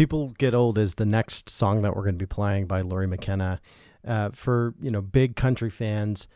[0.00, 3.06] People Get Old is the next song that we're going to be playing by Lori
[3.06, 3.60] McKenna.
[4.02, 6.26] Uh, for you know big country fans,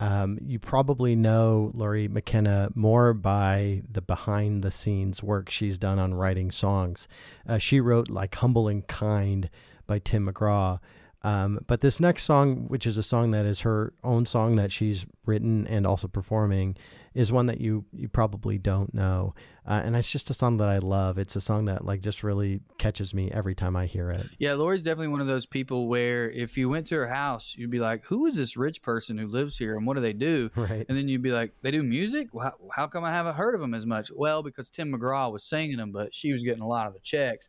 [0.00, 6.00] um, you probably know Lori McKenna more by the behind the scenes work she's done
[6.00, 7.06] on writing songs.
[7.48, 9.48] Uh, she wrote like "Humble and Kind"
[9.86, 10.80] by Tim McGraw.
[11.24, 14.72] Um, but this next song, which is a song that is her own song that
[14.72, 16.76] she's written and also performing,
[17.14, 19.34] is one that you you probably don't know,
[19.66, 21.18] uh, and it's just a song that I love.
[21.18, 24.26] It's a song that like just really catches me every time I hear it.
[24.38, 27.70] Yeah, Lori's definitely one of those people where if you went to her house, you'd
[27.70, 30.50] be like, "Who is this rich person who lives here, and what do they do?"
[30.62, 30.86] Right.
[30.88, 32.28] And then you'd be like, "They do music?
[32.32, 35.30] Well, how, how come I haven't heard of them as much?" Well, because Tim McGraw
[35.30, 37.48] was singing them, but she was getting a lot of the checks.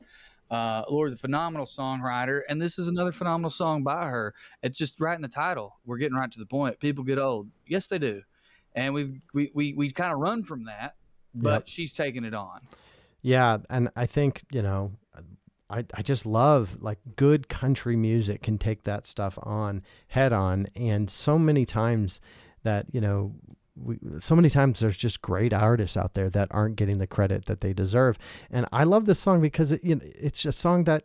[0.52, 4.34] Uh, Lori's a phenomenal songwriter, and this is another phenomenal song by her.
[4.62, 5.78] It's just right in the title.
[5.86, 6.80] We're getting right to the point.
[6.80, 7.50] People get old.
[7.68, 8.22] Yes, they do,
[8.76, 10.96] and we we we, we kind of run from that,
[11.34, 11.64] but Yep.
[11.68, 12.62] she's taking it on.
[13.22, 14.92] Yeah, and I think you know,
[15.70, 20.68] I I just love like good country music can take that stuff on head on,
[20.76, 22.22] and so many times
[22.64, 23.34] that you know.
[23.76, 27.46] We, so many times there's just great artists out there that aren't getting the credit
[27.46, 28.18] that they deserve.
[28.52, 31.04] And i love this song because it, you know, it's a song that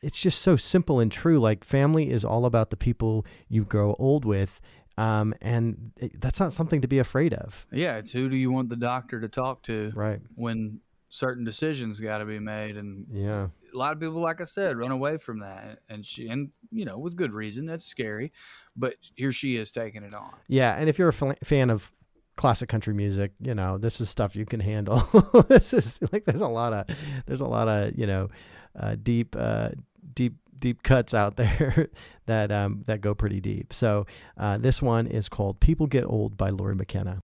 [0.00, 1.38] it's just so simple and true.
[1.38, 4.60] Like family is all about the people you grow old with
[4.98, 7.66] um, and it, that's not something to be afraid of.
[7.72, 10.20] Yeah, it's who do you want the doctor to talk to right.
[10.34, 10.80] when
[11.12, 14.76] certain decisions got to be made, and yeah a lot of people, like I said,
[14.76, 17.66] run away from that, and she, and you know, with good reason.
[17.66, 18.32] That's scary,
[18.76, 20.30] but here she is taking it on.
[20.48, 21.90] Yeah, and if you're a fa- fan of
[22.36, 25.02] classic country music, you know this is stuff you can handle.
[25.48, 26.86] this is like there's a lot of
[27.26, 28.28] there's a lot of you know
[28.78, 29.70] uh, deep uh,
[30.14, 31.88] deep deep cuts out there
[32.26, 33.72] that um, that go pretty deep.
[33.72, 37.20] So uh, this one is called "People Get Old" by Lori McKenna.